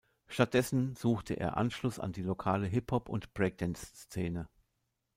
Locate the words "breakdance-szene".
3.35-4.49